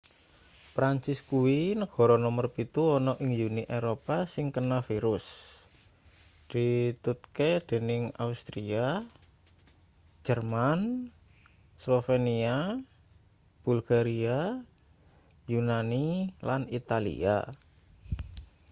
perancis 0.73 1.19
kuwi 1.29 1.59
negara 1.81 2.15
nomer 2.25 2.45
pitu 2.55 2.83
ana 2.97 3.13
ning 3.27 3.31
uni 3.49 3.63
eropa 3.77 4.17
sing 4.33 4.45
kena 4.55 4.79
virus 4.89 5.25
ditutke 6.51 7.49
dening 7.69 8.03
austria 8.25 8.85
jerman 10.25 10.79
slovenia 11.83 12.57
bulgaria 13.63 14.39
yunani 15.53 16.05
lan 16.47 16.61
italia 16.79 17.37